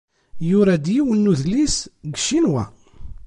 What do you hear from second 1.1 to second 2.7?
n wedlis deg Ccinwa.